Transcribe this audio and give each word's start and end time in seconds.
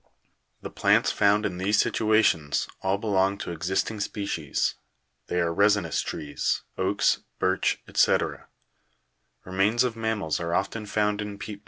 The 0.63 0.71
plants 0.71 1.11
found 1.11 1.45
in 1.45 1.59
these 1.59 1.77
situations 1.77 2.67
all 2.81 2.97
belong 2.97 3.37
to 3.37 3.51
existing 3.51 3.99
species; 3.99 4.73
they 5.27 5.39
are 5.39 5.53
resinous 5.53 6.01
trees, 6.01 6.63
oaks, 6.75 7.19
birch, 7.37 7.83
&c. 7.93 8.17
Remains 9.45 9.83
of 9.83 9.95
mammals 9.95 10.39
are 10.39 10.55
often 10.55 10.87
found 10.87 11.21
in 11.21 11.37
peat. 11.37 11.59